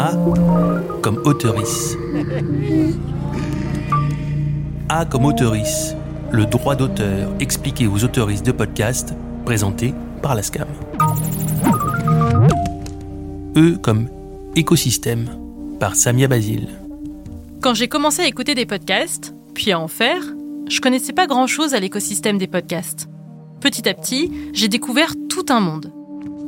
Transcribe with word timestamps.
A 0.00 0.12
comme 1.02 1.20
auteurice. 1.24 1.96
A 4.88 5.04
comme 5.04 5.24
auteurice, 5.24 5.96
le 6.30 6.46
droit 6.46 6.76
d'auteur 6.76 7.32
expliqué 7.40 7.88
aux 7.88 8.04
autoristes 8.04 8.46
de 8.46 8.52
podcast 8.52 9.12
présenté 9.44 9.92
par 10.22 10.36
la 10.36 10.44
SCAM. 10.44 10.68
E 13.56 13.76
comme 13.82 14.08
écosystème 14.54 15.30
par 15.80 15.96
Samia 15.96 16.28
Basile. 16.28 16.68
Quand 17.60 17.74
j'ai 17.74 17.88
commencé 17.88 18.22
à 18.22 18.28
écouter 18.28 18.54
des 18.54 18.66
podcasts, 18.66 19.34
puis 19.52 19.72
à 19.72 19.80
en 19.80 19.88
faire, 19.88 20.22
je 20.68 20.80
connaissais 20.80 21.12
pas 21.12 21.26
grand-chose 21.26 21.74
à 21.74 21.80
l'écosystème 21.80 22.38
des 22.38 22.46
podcasts. 22.46 23.08
Petit 23.60 23.88
à 23.88 23.94
petit, 23.94 24.30
j'ai 24.52 24.68
découvert 24.68 25.14
tout 25.28 25.46
un 25.48 25.58
monde. 25.58 25.92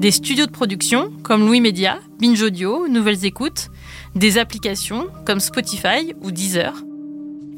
Des 0.01 0.13
studios 0.13 0.47
de 0.47 0.51
production 0.51 1.13
comme 1.23 1.45
Louis 1.45 1.61
Media, 1.61 1.99
Binge 2.19 2.41
Audio, 2.41 2.89
Nouvelles 2.89 3.27
Écoutes, 3.27 3.69
des 4.15 4.39
applications 4.39 5.09
comme 5.27 5.41
Spotify 5.41 6.15
ou 6.23 6.31
Deezer. 6.31 6.73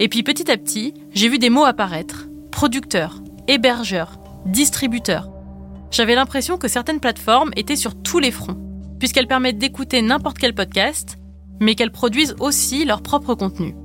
Et 0.01 0.09
puis 0.09 0.25
petit 0.25 0.51
à 0.51 0.57
petit, 0.57 0.93
j'ai 1.13 1.29
vu 1.29 1.39
des 1.39 1.51
mots 1.51 1.63
apparaître 1.63 2.27
producteur, 2.51 3.23
hébergeur, 3.47 4.19
distributeur. 4.45 5.30
J'avais 5.93 6.16
l'impression 6.16 6.59
que 6.59 6.66
certaines 6.66 6.99
plateformes 6.99 7.52
étaient 7.55 7.77
sur 7.77 7.95
tous 8.02 8.19
les 8.19 8.33
fronts, 8.33 8.59
puisqu'elles 8.99 9.29
permettent 9.29 9.59
d'écouter 9.59 10.02
n'importe 10.02 10.38
quel 10.38 10.52
podcast, 10.52 11.19
mais 11.61 11.77
qu'elles 11.77 11.93
produisent 11.93 12.35
aussi 12.41 12.85
leur 12.85 13.02
propre 13.02 13.37
contenu. 13.37 13.77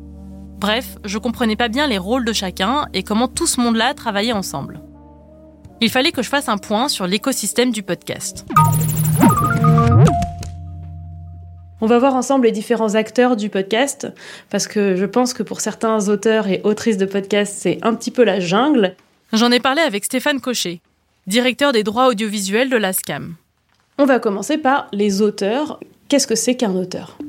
Bref, 0.58 0.98
je 1.06 1.20
comprenais 1.20 1.58
pas 1.58 1.68
bien 1.68 1.86
les 1.86 2.00
rôles 2.00 2.26
de 2.26 2.34
chacun 2.34 2.88
et 2.96 3.04
comment 3.04 3.28
tout 3.28 3.46
ce 3.46 3.62
monde-là 3.62 3.94
travaillait 3.94 4.34
ensemble. 4.34 4.82
Il 5.80 5.92
fallait 5.92 6.12
que 6.12 6.24
je 6.24 6.30
fasse 6.30 6.50
un 6.50 6.58
point 6.58 6.88
sur 6.88 7.06
l'écosystème 7.06 7.72
du 7.72 7.84
podcast. 7.84 8.46
On 11.80 11.86
va 11.86 12.00
voir 12.00 12.16
ensemble 12.16 12.48
les 12.48 12.52
différents 12.52 12.96
acteurs 12.96 13.36
du 13.36 13.50
podcast, 13.50 14.08
parce 14.50 14.66
que 14.68 14.96
je 14.96 15.06
pense 15.06 15.36
que 15.36 15.44
pour 15.44 15.62
certains 15.62 16.10
auteurs 16.10 16.48
et 16.48 16.62
autrices 16.64 16.98
de 16.98 17.06
podcasts, 17.06 17.56
c'est 17.56 17.78
un 17.84 17.94
petit 17.94 18.10
peu 18.10 18.24
la 18.24 18.40
jungle. 18.40 18.96
J'en 19.34 19.52
ai 19.52 19.60
parlé 19.60 19.82
avec 19.82 20.04
Stéphane 20.06 20.42
Cochet, 20.42 20.82
directeur 21.28 21.74
des 21.74 21.84
droits 21.84 22.08
audiovisuels 22.08 22.72
de 22.72 22.78
l'ASCAM. 22.78 23.36
On 24.00 24.06
va 24.06 24.20
commencer 24.20 24.58
par 24.58 24.88
les 24.92 25.22
auteurs. 25.22 25.80
Qu'est-ce 26.10 26.26
que 26.26 26.36
c'est 26.36 26.56
qu'un 26.56 26.74
auteur? 26.74 27.20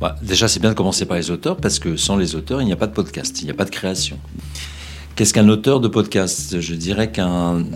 Bah, 0.00 0.16
Déjà, 0.22 0.48
c'est 0.48 0.58
bien 0.60 0.70
de 0.70 0.74
commencer 0.74 1.06
par 1.06 1.16
les 1.16 1.30
auteurs, 1.30 1.56
parce 1.56 1.78
que 1.78 1.96
sans 1.96 2.16
les 2.16 2.34
auteurs, 2.34 2.60
il 2.60 2.64
n'y 2.64 2.72
a 2.72 2.76
pas 2.76 2.88
de 2.88 2.94
podcast, 2.94 3.40
il 3.42 3.44
n'y 3.44 3.50
a 3.52 3.54
pas 3.54 3.64
de 3.66 3.70
création. 3.70 4.18
Qu'est-ce 5.20 5.34
qu'un 5.34 5.50
auteur 5.50 5.80
de 5.80 5.88
podcast? 5.88 6.62
Je 6.62 6.74
dirais 6.74 7.12
qu'un 7.12 7.66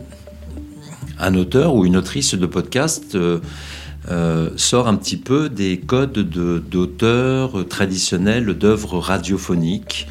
un 1.19 1.34
auteur 1.34 1.75
ou 1.75 1.84
une 1.84 1.95
autrice 1.95 2.34
de 2.34 2.47
podcast... 2.47 3.17
Euh, 3.17 3.41
euh, 4.11 4.48
sort 4.56 4.89
un 4.89 4.97
petit 4.97 5.19
peu 5.19 5.50
des 5.50 5.78
codes 5.78 6.19
d'auteurs 6.19 7.69
traditionnels 7.69 8.47
d'œuvres 8.47 8.98
radiophoniques, 8.98 10.09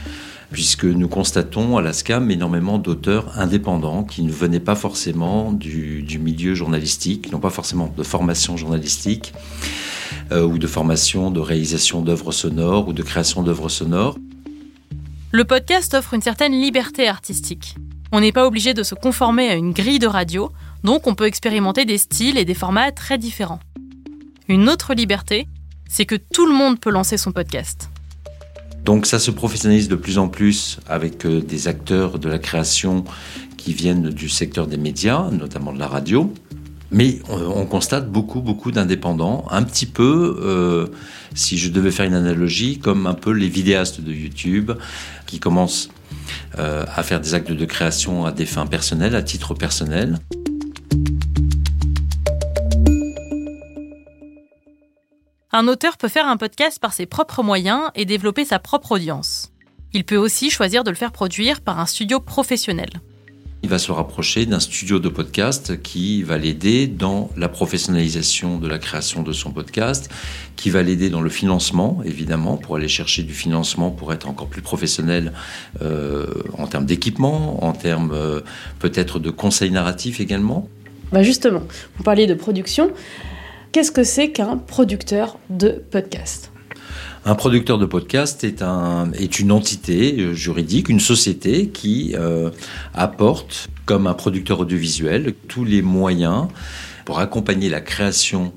puisque 0.52 0.86
nous 0.86 1.08
constatons 1.08 1.76
à 1.78 1.82
la 1.82 1.92
SCAM 1.92 2.30
énormément 2.30 2.78
d'auteurs 2.78 3.40
indépendants 3.40 4.04
qui 4.04 4.22
ne 4.22 4.32
venaient 4.32 4.60
pas 4.60 4.76
forcément 4.76 5.52
du, 5.54 6.20
milieu 6.22 6.54
journalistique, 6.54 7.32
n'ont 7.32 7.40
pas 7.40 7.50
forcément 7.50 7.92
de 7.98 8.04
formation 8.04 8.58
journalistique 8.58 9.34
euh, 10.32 10.44
ou 10.44 10.60
de 10.60 10.68
formation 10.68 11.32
de 11.32 11.40
réalisation 11.40 12.04
d'œuvres 12.04 12.32
sonores 12.32 12.88
ou 12.90 12.94
de 12.94 13.02
création 13.02 13.42
d'œuvres 13.42 13.70
sonores. 13.70 14.18
Le 15.36 15.46
podcast 15.46 15.96
offre 15.96 16.14
une 16.14 16.22
certaine 16.22 16.52
liberté 16.52 17.08
artistique. 17.08 17.76
On 18.12 18.20
n'est 18.20 18.32
pas 18.32 18.46
obligé 18.46 18.76
de 18.76 18.84
se 18.84 18.94
conformer 18.94 19.50
à 19.50 19.56
une 19.56 19.74
grille 19.74 19.98
de 19.98 20.06
radio, 20.06 20.52
donc 20.84 21.08
on 21.08 21.16
peut 21.16 21.26
expérimenter 21.26 21.86
des 21.86 21.98
styles 21.98 22.38
et 22.38 22.46
des 22.46 22.54
formats 22.54 22.92
très 22.92 23.18
différents. 23.18 23.60
Une 24.48 24.70
autre 24.70 24.94
liberté, 24.94 25.48
c'est 25.90 26.06
que 26.06 26.14
tout 26.14 26.46
le 26.46 26.54
monde 26.54 26.80
peut 26.80 26.92
lancer 26.92 27.18
son 27.18 27.32
podcast. 27.32 27.90
Donc 28.86 29.08
ça 29.08 29.18
se 29.18 29.32
professionnalise 29.32 29.88
de 29.88 29.96
plus 29.96 30.20
en 30.20 30.28
plus 30.28 30.80
avec 30.86 31.26
euh, 31.26 31.42
des 31.42 31.68
acteurs 31.68 32.20
de 32.20 32.30
la 32.30 32.38
création 32.38 33.04
qui 33.58 33.74
viennent 33.74 34.12
du 34.12 34.30
secteur 34.30 34.68
des 34.68 34.78
médias, 34.78 35.32
notamment 35.32 35.74
de 35.74 35.80
la 35.80 35.88
radio. 35.88 36.32
Mais 36.94 37.20
on, 37.28 37.66
constate 37.66 38.08
beaucoup, 38.08 38.40
beaucoup 38.42 38.72
d'indépendants, 38.72 39.46
un 39.50 39.64
petit 39.64 39.88
peu, 39.88 40.40
euh, 40.44 40.88
si 41.34 41.58
je 41.58 41.72
devais 41.72 41.90
faire 41.90 42.06
une 42.06 42.14
analogie, 42.14 42.78
comme 42.78 43.08
un 43.08 43.16
peu 43.16 43.32
les 43.32 43.50
vidéastes 43.50 44.00
de 44.00 44.14
YouTube 44.14 44.72
qui 45.26 45.40
commencent 45.40 45.90
euh, 46.60 46.86
à 46.96 47.02
faire 47.02 47.20
des 47.20 47.34
actes 47.34 47.52
de 47.52 47.66
création 47.66 48.26
à 48.26 48.32
des 48.32 48.46
fins 48.46 48.68
personnelles, 48.68 49.16
à 49.16 49.24
titre 49.24 49.56
personnel. 49.56 50.20
Un 55.52 55.68
auteur 55.68 55.98
peut 55.98 56.08
faire 56.10 56.28
un 56.28 56.38
podcast 56.38 56.78
par 56.80 56.94
ses 56.94 57.08
propres 57.08 57.42
moyens 57.42 57.90
et 57.96 58.06
développer 58.06 58.46
sa 58.46 58.60
propre 58.60 58.92
audience. 58.92 59.52
Il 59.94 60.04
peut 60.04 60.18
aussi 60.18 60.52
choisir 60.52 60.84
de 60.84 60.92
le 60.92 60.96
faire 60.96 61.12
produire 61.12 61.62
par 61.62 61.80
un 61.80 61.88
studio 61.88 62.20
professionnel. 62.20 62.90
Il 63.64 63.70
va 63.70 63.80
se 63.80 63.94
rapprocher 63.94 64.46
d'un 64.46 64.60
studio 64.60 65.00
de 65.00 65.08
podcast 65.08 65.82
qui 65.82 66.22
va 66.22 66.38
l'aider 66.38 66.86
dans 66.86 67.30
la 67.38 67.48
professionnalisation 67.48 68.60
de 68.60 68.68
la 68.68 68.78
création 68.78 69.24
de 69.24 69.32
son 69.32 69.52
podcast, 69.52 70.10
qui 70.58 70.70
va 70.70 70.84
l'aider 70.84 71.10
dans 71.10 71.22
le 71.22 71.30
financement, 71.30 72.02
évidemment, 72.04 72.58
pour 72.58 72.76
aller 72.76 72.90
chercher 72.90 73.24
du 73.24 73.34
financement 73.34 73.90
pour 73.90 74.12
être 74.12 74.28
encore 74.28 74.48
plus 74.48 74.62
professionnel 74.62 75.32
euh, 75.82 76.26
en 76.58 76.68
termes 76.68 76.86
d'équipement, 76.86 77.64
en 77.64 77.72
termes 77.72 78.12
euh, 78.14 78.42
peut-être 78.80 79.20
de 79.20 79.30
conseils 79.30 79.72
narratifs 79.72 80.20
également. 80.20 80.68
Bah 81.14 81.24
justement, 81.24 81.64
vous 81.96 82.04
parliez 82.04 82.28
de 82.28 82.34
production. 82.34 82.92
Qu'est-ce 83.72 83.92
que 83.92 84.04
c'est 84.04 84.32
qu'un 84.32 84.58
producteur 84.58 85.40
de 85.50 85.84
podcast? 85.90 86.53
Un 87.26 87.36
producteur 87.36 87.78
de 87.78 87.86
podcast 87.86 88.44
est, 88.44 88.62
un, 88.62 89.12
est 89.14 89.40
une 89.40 89.52
entité 89.52 90.16
euh, 90.20 90.34
juridique, 90.34 90.90
une 90.90 91.00
société 91.00 91.70
qui 91.70 92.16
euh, 92.18 92.50
apporte, 92.94 93.70
comme 93.86 94.08
un 94.08 94.14
producteur 94.14 94.60
audiovisuel, 94.60 95.34
tous 95.48 95.64
les 95.64 95.82
moyens 95.82 96.48
pour 97.06 97.20
accompagner 97.20 97.70
la 97.70 97.82
création 97.82 98.54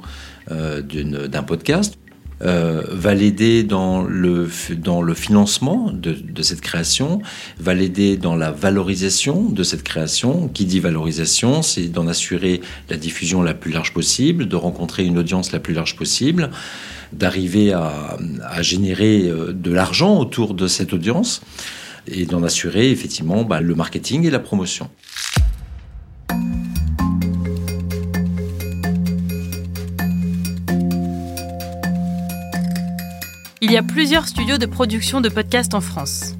euh, 0.51 0.83
d'un 0.83 1.43
podcast 1.43 1.99
euh, 2.43 2.83
va 2.91 3.15
l'aider 3.15 3.63
dans 3.63 4.03
le, 4.03 4.51
dans 4.77 5.01
le 5.01 5.15
financement 5.15 5.91
de, 5.91 6.13
de 6.13 6.43
cette 6.43 6.61
création, 6.61 7.23
va 7.59 7.73
l'aider 7.73 8.19
dans 8.19 8.37
la 8.37 8.51
valorisation 8.51 9.49
de 9.49 9.63
cette 9.63 9.83
création. 9.83 10.49
Qui 10.49 10.67
dit 10.67 10.79
valorisation, 10.79 11.63
c'est 11.63 11.87
d'en 11.87 12.07
assurer 12.09 12.61
la 12.91 12.99
diffusion 12.99 13.43
la 13.43 13.55
plus 13.55 13.73
large 13.73 13.95
possible, 13.95 14.49
de 14.49 14.57
rencontrer 14.57 15.05
une 15.07 15.17
audience 15.17 15.51
la 15.53 15.61
plus 15.61 15.73
large 15.73 15.97
possible, 15.97 16.51
d'arriver 17.13 17.73
à, 17.73 18.17
générer 18.63 19.29
euh, 19.29 19.53
de 19.53 19.73
l'argent 19.73 20.19
autour 20.19 20.55
de 20.55 20.67
cette 20.67 20.93
audience 20.93 21.43
et 22.07 22.27
d'en 22.27 22.43
assurer 22.43 22.91
effectivement 22.91 23.45
bah, 23.45 23.61
le 23.61 23.75
marketing 23.75 24.27
et 24.27 24.31
la 24.31 24.39
promotion. 24.39 24.89
Il 33.61 33.73
y 33.73 33.77
a 33.77 33.83
plusieurs 33.83 34.29
studios 34.29 34.59
de 34.59 34.67
production 34.67 35.21
de 35.21 35.29
podcasts 35.29 35.75
en 35.75 35.81
France. 35.81 36.35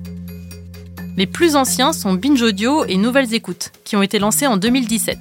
Les 1.17 1.27
plus 1.27 1.57
anciens 1.57 1.93
sont 1.93 2.15
Binge 2.15 2.43
Audio 2.43 2.85
et 2.85 2.97
Nouvelles 2.99 3.35
Écoutes, 3.35 3.73
qui 3.85 3.97
ont 3.97 4.03
été 4.03 4.19
lancés 4.19 4.47
en 4.47 4.59
2017. 4.59 5.19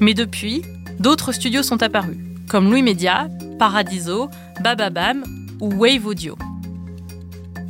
Mais 0.00 0.12
depuis, 0.12 0.62
d'autres 0.98 1.32
studios 1.32 1.62
sont 1.62 1.82
apparus, 1.82 2.18
comme 2.48 2.68
Louis 2.68 2.82
Media, 2.82 3.28
Paradiso, 3.62 4.28
Bababam 4.60 5.22
ou 5.60 5.72
Wave 5.74 6.04
Audio. 6.04 6.36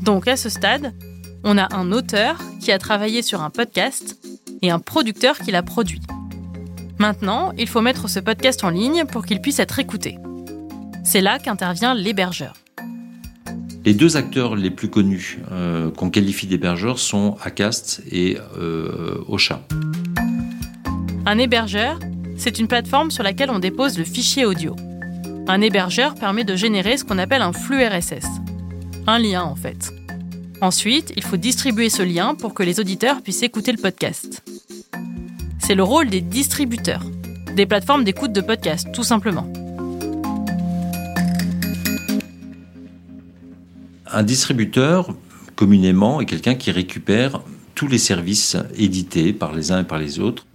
Donc 0.01 0.27
à 0.27 0.39
ce 0.39 0.49
stade, 0.49 0.95
on 1.45 1.59
a 1.59 1.77
un 1.77 1.93
auteur 1.93 2.39
qui 2.63 2.73
a 2.73 2.79
travaillé 2.79 3.21
sur 3.21 3.43
un 3.43 3.51
podcast 3.51 4.19
et 4.63 4.71
un 4.71 4.79
producteur 4.79 5.37
qui 5.37 5.51
l'a 5.51 5.63
produit. 5.63 6.01
Maintenant, 6.99 7.53
il 7.59 7.69
faut 7.69 7.83
mettre 7.83 8.09
ce 8.09 8.21
podcast 8.21 8.65
en 8.65 8.71
ligne 8.71 9.05
pour 9.05 9.27
qu'il 9.27 9.43
puisse 9.43 9.59
être 9.59 9.79
écouté. 9.81 10.17
C'est 11.05 11.21
là 11.21 11.39
qu'intervient 11.39 11.95
l'hébergeur. 11.95 12.55
Les 13.85 13.93
deux 13.93 14.17
acteurs 14.17 14.57
les 14.57 14.71
plus 14.71 14.89
connus 14.89 15.41
euh, 15.51 15.91
qu'on 15.91 16.09
qualifie 16.09 16.47
d'hébergeurs 16.47 16.99
sont 16.99 17.37
Acast 17.43 18.03
et 18.11 18.39
euh, 18.57 19.23
Ocha. 19.29 19.61
Un 21.27 21.37
hébergeur, 21.37 21.99
c'est 22.39 22.59
une 22.59 22.67
plateforme 22.67 23.11
sur 23.11 23.23
laquelle 23.23 23.51
on 23.51 23.59
dépose 23.59 23.99
le 23.99 24.05
fichier 24.05 24.47
audio. 24.47 24.75
Un 25.49 25.61
hébergeur 25.61 26.15
permet 26.15 26.45
de 26.45 26.55
générer 26.55 26.97
ce 26.97 27.05
qu'on 27.05 27.19
appelle 27.19 27.43
un 27.43 27.53
flux 27.53 27.85
RSS. 27.85 28.27
Un 29.09 29.19
lien 29.19 29.43
en 29.43 29.57
fait. 29.57 29.93
Ensuite, 30.61 31.13
il 31.17 31.25
faut 31.25 31.37
distribuer 31.37 31.91
ce 31.91 32.03
lien 32.03 32.37
pour 32.37 32.55
que 32.55 32.63
les 32.63 32.79
auditeurs 32.79 33.23
puissent 33.23 33.43
écouter 33.43 33.73
le 33.73 33.79
podcast. 33.79 34.45
C'est 35.59 35.75
le 35.75 35.83
rôle 35.83 36.09
des 36.09 36.21
distributeurs, 36.21 37.03
des 37.57 37.67
plateformes 37.67 38.05
d'écoute 38.05 38.33
de 38.33 38.41
podcast, 38.41 38.87
tout 38.93 39.03
simplement. 39.03 39.53
Un 44.07 44.23
distributeur, 44.23 45.13
communément, 45.57 46.21
est 46.21 46.27
quelqu'un 46.27 46.55
qui 46.55 46.71
récupère 46.71 47.41
tous 47.75 47.89
les 47.89 47.99
services 47.99 48.57
édités 48.77 49.33
par 49.33 49.53
les 49.53 49.73
uns 49.73 49.81
et 49.81 49.85
par 49.85 49.99
les 49.99 50.21
autres. 50.21 50.47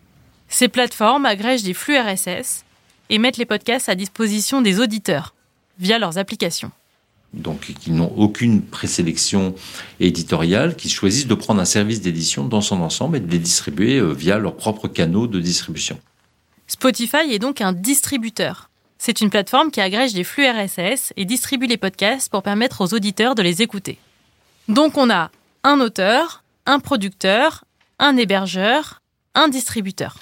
Ces 0.47 0.69
plateformes 0.69 1.25
agrègent 1.25 1.63
des 1.63 1.73
flux 1.73 1.97
RSS 1.97 2.63
et 3.09 3.17
mettent 3.17 3.37
les 3.37 3.45
podcasts 3.45 3.89
à 3.89 3.95
disposition 3.95 4.61
des 4.61 4.79
auditeurs. 4.79 5.33
via 5.79 5.99
leurs 5.99 6.17
applications. 6.17 6.71
Donc, 7.33 7.73
qui 7.79 7.91
n'ont 7.91 8.11
aucune 8.17 8.63
présélection 8.63 9.53
éditoriale, 9.99 10.75
qui 10.75 10.89
choisissent 10.89 11.27
de 11.27 11.35
prendre 11.35 11.61
un 11.61 11.65
service 11.65 12.01
d'édition 12.01 12.45
dans 12.45 12.61
son 12.61 12.81
ensemble 12.81 13.17
et 13.17 13.19
de 13.19 13.29
les 13.29 13.37
distribuer 13.37 13.97
euh, 13.97 14.11
via 14.11 14.39
leurs 14.39 14.55
propres 14.55 14.87
canaux 14.87 15.27
de 15.27 15.39
distribution. 15.39 15.99
Spotify 16.67 17.31
est 17.31 17.39
donc 17.39 17.61
un 17.61 17.73
distributeur. 17.73 18.69
C'est 18.97 19.21
une 19.21 19.29
plateforme 19.29 19.71
qui 19.71 19.81
agrège 19.81 20.13
les 20.13 20.23
flux 20.23 20.47
RSS 20.47 21.13
et 21.15 21.25
distribue 21.25 21.67
les 21.67 21.77
podcasts 21.77 22.29
pour 22.29 22.41
permettre 22.41 22.81
aux 22.81 22.93
auditeurs 22.93 23.35
de 23.35 23.43
les 23.43 23.61
écouter. 23.61 23.99
Donc 24.67 24.97
on 24.97 25.09
a 25.09 25.29
un 25.63 25.79
auteur, 25.79 26.43
un 26.65 26.79
producteur, 26.79 27.63
un 27.99 28.17
hébergeur, 28.17 29.01
un 29.35 29.47
distributeur. 29.47 30.17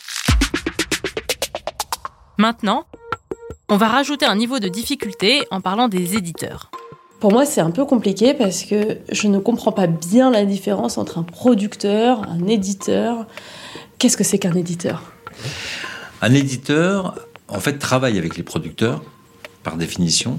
Maintenant, 2.37 2.85
on 3.69 3.77
va 3.77 3.87
rajouter 3.87 4.25
un 4.25 4.35
niveau 4.35 4.59
de 4.59 4.67
difficulté 4.67 5.45
en 5.51 5.61
parlant 5.61 5.87
des 5.87 6.15
éditeurs. 6.15 6.69
Pour 7.19 7.31
moi, 7.31 7.45
c'est 7.45 7.61
un 7.61 7.71
peu 7.71 7.85
compliqué 7.85 8.33
parce 8.33 8.63
que 8.63 8.97
je 9.11 9.27
ne 9.27 9.39
comprends 9.39 9.71
pas 9.71 9.87
bien 9.87 10.29
la 10.29 10.45
différence 10.45 10.97
entre 10.97 11.17
un 11.17 11.23
producteur, 11.23 12.21
un 12.29 12.47
éditeur. 12.47 13.25
Qu'est-ce 13.97 14.17
que 14.17 14.23
c'est 14.23 14.37
qu'un 14.37 14.53
éditeur? 14.53 15.01
Un 16.21 16.33
éditeur, 16.33 17.15
en 17.47 17.59
fait, 17.59 17.79
travaille 17.79 18.17
avec 18.17 18.37
les 18.37 18.43
producteurs, 18.43 19.01
par 19.63 19.77
définition. 19.77 20.37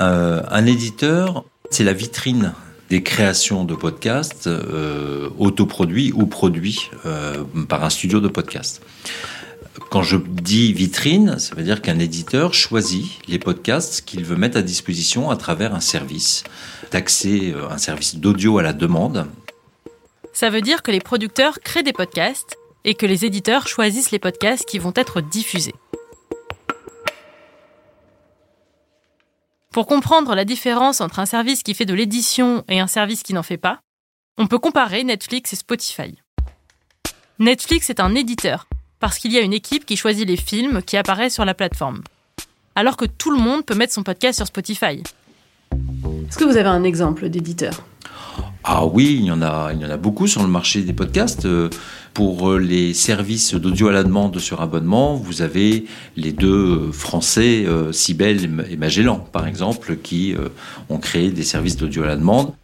Euh, 0.00 0.42
un 0.50 0.66
éditeur, 0.66 1.44
c'est 1.70 1.84
la 1.84 1.92
vitrine 1.92 2.52
des 2.90 3.02
créations 3.02 3.64
de 3.64 3.74
podcasts 3.74 4.46
euh, 4.46 5.30
autoproduits 5.38 6.12
ou 6.12 6.26
produits 6.26 6.90
euh, 7.06 7.44
par 7.68 7.84
un 7.84 7.90
studio 7.90 8.20
de 8.20 8.28
podcast. 8.28 8.82
Quand 9.90 10.02
je 10.02 10.16
dis 10.16 10.72
vitrine, 10.72 11.38
ça 11.38 11.54
veut 11.54 11.64
dire 11.64 11.82
qu'un 11.82 11.98
éditeur 11.98 12.54
choisit 12.54 13.26
les 13.26 13.38
podcasts 13.38 14.04
qu'il 14.04 14.24
veut 14.24 14.36
mettre 14.36 14.56
à 14.56 14.62
disposition 14.62 15.30
à 15.30 15.36
travers 15.36 15.74
un 15.74 15.80
service 15.80 16.44
d'accès, 16.92 17.52
euh, 17.52 17.68
un 17.68 17.78
service 17.78 18.16
d'audio 18.16 18.58
à 18.58 18.62
la 18.62 18.72
demande. 18.72 19.26
Ça 20.32 20.50
veut 20.50 20.60
dire 20.60 20.82
que 20.82 20.90
les 20.90 21.00
producteurs 21.00 21.58
créent 21.60 21.82
des 21.82 21.92
podcasts 21.92 22.56
et 22.84 22.94
que 22.94 23.06
les 23.06 23.24
éditeurs 23.24 23.66
choisissent 23.66 24.10
les 24.10 24.18
podcasts 24.18 24.64
qui 24.64 24.78
vont 24.78 24.92
être 24.94 25.20
diffusés. 25.20 25.74
Pour 29.72 29.86
comprendre 29.86 30.36
la 30.36 30.44
différence 30.44 31.00
entre 31.00 31.18
un 31.18 31.26
service 31.26 31.64
qui 31.64 31.74
fait 31.74 31.84
de 31.84 31.94
l'édition 31.94 32.62
et 32.68 32.78
un 32.78 32.86
service 32.86 33.24
qui 33.24 33.34
n'en 33.34 33.42
fait 33.42 33.56
pas, 33.56 33.80
on 34.38 34.46
peut 34.46 34.60
comparer 34.60 35.02
Netflix 35.02 35.52
et 35.52 35.56
Spotify. 35.56 36.14
Netflix 37.40 37.90
est 37.90 37.98
un 37.98 38.14
éditeur, 38.14 38.68
parce 39.04 39.18
qu'il 39.18 39.34
y 39.34 39.36
a 39.36 39.42
une 39.42 39.52
équipe 39.52 39.84
qui 39.84 39.98
choisit 39.98 40.26
les 40.26 40.38
films 40.38 40.80
qui 40.80 40.96
apparaissent 40.96 41.34
sur 41.34 41.44
la 41.44 41.52
plateforme. 41.52 42.00
Alors 42.74 42.96
que 42.96 43.04
tout 43.04 43.30
le 43.30 43.36
monde 43.36 43.62
peut 43.62 43.74
mettre 43.74 43.92
son 43.92 44.02
podcast 44.02 44.38
sur 44.38 44.46
Spotify. 44.46 45.02
Est-ce 45.72 46.38
que 46.38 46.44
vous 46.44 46.56
avez 46.56 46.70
un 46.70 46.84
exemple 46.84 47.28
d'éditeur? 47.28 47.82
Ah 48.62 48.86
oui, 48.86 49.18
il 49.20 49.26
y 49.26 49.30
en 49.30 49.42
a, 49.42 49.72
il 49.74 49.80
y 49.82 49.84
en 49.84 49.90
a 49.90 49.98
beaucoup 49.98 50.26
sur 50.26 50.40
le 50.40 50.48
marché 50.48 50.80
des 50.80 50.94
podcasts. 50.94 51.44
Euh, 51.44 51.68
pour 52.14 52.48
euh, 52.48 52.58
les 52.58 52.94
services 52.94 53.52
d'audio 53.54 53.88
à 53.88 53.92
la 53.92 54.04
demande 54.04 54.38
sur 54.38 54.62
abonnement, 54.62 55.16
vous 55.16 55.42
avez 55.42 55.84
les 56.16 56.32
deux 56.32 56.90
français, 56.90 57.66
Cybelle 57.92 58.58
euh, 58.58 58.64
et 58.70 58.78
Magellan, 58.78 59.18
par 59.18 59.46
exemple, 59.46 59.96
qui 59.96 60.34
ont 60.88 60.98
créé 60.98 61.30
des 61.30 61.44
services 61.44 61.76
d'audio 61.76 62.04
à 62.04 62.06
la 62.06 62.16
demande. 62.16 62.54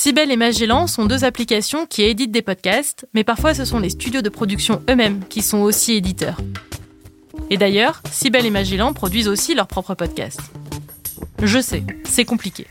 Cybelle 0.00 0.30
et 0.30 0.36
Magellan 0.36 0.86
sont 0.86 1.06
deux 1.06 1.24
applications 1.24 1.84
qui 1.84 2.04
éditent 2.04 2.30
des 2.30 2.40
podcasts, 2.40 3.08
mais 3.14 3.24
parfois 3.24 3.52
ce 3.52 3.64
sont 3.64 3.80
les 3.80 3.90
studios 3.90 4.22
de 4.22 4.28
production 4.28 4.80
eux-mêmes 4.88 5.24
qui 5.28 5.42
sont 5.42 5.58
aussi 5.58 5.94
éditeurs. 5.94 6.40
Et 7.50 7.56
d'ailleurs, 7.56 8.00
Cybelle 8.08 8.46
et 8.46 8.50
Magellan 8.50 8.92
produisent 8.92 9.26
aussi 9.26 9.56
leurs 9.56 9.66
propres 9.66 9.96
podcasts. 9.96 10.52
Je 11.42 11.58
sais, 11.58 11.82
c'est 12.04 12.24
compliqué. 12.24 12.68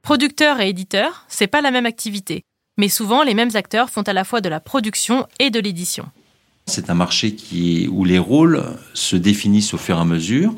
Producteur 0.00 0.58
et 0.62 0.70
éditeur, 0.70 1.26
c'est 1.28 1.48
pas 1.48 1.60
la 1.60 1.70
même 1.70 1.84
activité, 1.84 2.40
mais 2.78 2.88
souvent 2.88 3.24
les 3.24 3.34
mêmes 3.34 3.54
acteurs 3.54 3.90
font 3.90 4.00
à 4.00 4.14
la 4.14 4.24
fois 4.24 4.40
de 4.40 4.48
la 4.48 4.58
production 4.58 5.26
et 5.38 5.50
de 5.50 5.60
l'édition. 5.60 6.06
C'est 6.64 6.88
un 6.88 6.94
marché 6.94 7.36
où 7.90 8.06
les 8.06 8.18
rôles 8.18 8.64
se 8.94 9.16
définissent 9.16 9.74
au 9.74 9.78
fur 9.78 9.98
et 9.98 10.00
à 10.00 10.06
mesure. 10.06 10.54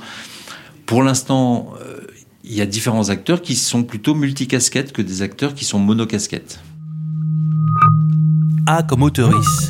Pour 0.87 1.03
l'instant, 1.03 1.75
euh, 1.81 2.04
il 2.47 2.55
y 2.55 2.61
a 2.61 2.67
différents 2.67 3.09
acteurs 3.09 3.41
qui 3.41 3.57
sont 3.57 3.85
plutôt 3.85 4.15
multicasquettes 4.15 4.93
que 4.93 5.01
des 5.01 5.23
acteurs 5.23 5.55
qui 5.55 5.65
sont 5.65 5.79
monocasquettes. 5.79 6.61
A 8.67 8.83
comme 8.83 9.03
auteurice. 9.03 9.69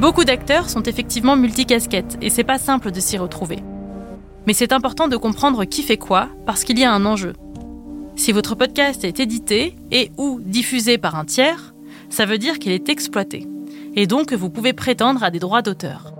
Beaucoup 0.00 0.24
d'acteurs 0.24 0.70
sont 0.70 0.82
effectivement 0.82 1.34
multicasquettes 1.34 2.16
et 2.22 2.30
c'est 2.30 2.44
pas 2.44 2.58
simple 2.58 2.92
de 2.92 3.00
s'y 3.00 3.18
retrouver. 3.18 3.58
Mais 4.46 4.52
c'est 4.52 4.72
important 4.72 5.08
de 5.08 5.16
comprendre 5.16 5.64
qui 5.64 5.82
fait 5.82 5.96
quoi 5.96 6.28
parce 6.46 6.62
qu'il 6.62 6.78
y 6.78 6.84
a 6.84 6.92
un 6.92 7.04
enjeu. 7.04 7.32
Si 8.14 8.30
votre 8.30 8.54
podcast 8.54 9.02
est 9.02 9.18
édité 9.18 9.74
et 9.90 10.12
ou 10.18 10.40
diffusé 10.40 10.98
par 10.98 11.16
un 11.16 11.24
tiers, 11.24 11.74
ça 12.10 12.26
veut 12.26 12.38
dire 12.38 12.60
qu'il 12.60 12.70
est 12.70 12.88
exploité 12.88 13.48
et 13.94 14.06
donc 14.06 14.32
vous 14.32 14.50
pouvez 14.50 14.72
prétendre 14.72 15.22
à 15.22 15.30
des 15.30 15.38
droits 15.38 15.62
d'auteur. 15.62 16.14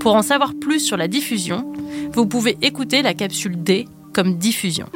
Pour 0.00 0.14
en 0.14 0.22
savoir 0.22 0.54
plus 0.60 0.80
sur 0.80 0.96
la 0.96 1.08
diffusion, 1.08 1.72
vous 2.12 2.26
pouvez 2.26 2.56
écouter 2.62 3.02
la 3.02 3.14
capsule 3.14 3.62
D 3.62 3.86
comme 4.12 4.38
diffusion. 4.38 4.86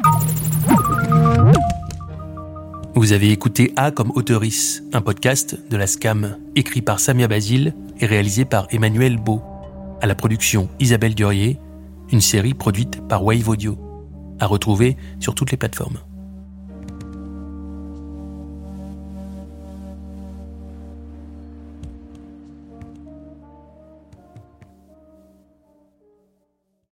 Vous 2.95 3.13
avez 3.13 3.31
écouté 3.31 3.73
A 3.77 3.91
comme 3.91 4.13
auteurice, 4.15 4.83
un 4.93 5.01
podcast 5.01 5.59
de 5.69 5.77
la 5.77 5.87
SCAM, 5.87 6.37
écrit 6.55 6.83
par 6.83 7.01
Samia 7.01 7.27
Basile 7.27 7.75
et 7.99 8.07
réalisé 8.07 8.45
par 8.45 8.67
Emmanuel 8.71 9.17
Beau. 9.17 9.43
À 10.01 10.07
la 10.07 10.15
production 10.15 10.69
Isabelle 10.79 11.15
Durier, 11.15 11.59
une 12.11 12.21
série 12.21 12.55
produite 12.55 13.01
par 13.09 13.25
Wave 13.25 13.49
Audio. 13.49 13.79
À 14.41 14.47
retrouver 14.47 14.97
sur 15.21 15.35
toutes 15.35 15.51
les 15.51 15.57
plateformes. 15.57 15.99